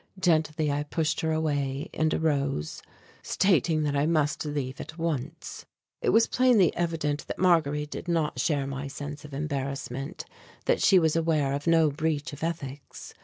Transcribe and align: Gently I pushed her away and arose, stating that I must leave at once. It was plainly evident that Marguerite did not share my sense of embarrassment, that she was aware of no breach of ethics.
Gently 0.19 0.71
I 0.71 0.81
pushed 0.81 1.21
her 1.21 1.31
away 1.31 1.91
and 1.93 2.11
arose, 2.11 2.81
stating 3.21 3.83
that 3.83 3.95
I 3.95 4.07
must 4.07 4.43
leave 4.43 4.81
at 4.81 4.97
once. 4.97 5.67
It 6.01 6.09
was 6.09 6.25
plainly 6.25 6.75
evident 6.75 7.27
that 7.27 7.37
Marguerite 7.37 7.91
did 7.91 8.07
not 8.07 8.39
share 8.39 8.65
my 8.65 8.87
sense 8.87 9.23
of 9.25 9.31
embarrassment, 9.31 10.25
that 10.65 10.81
she 10.81 10.97
was 10.97 11.15
aware 11.15 11.53
of 11.53 11.67
no 11.67 11.91
breach 11.91 12.33
of 12.33 12.43
ethics. 12.43 13.13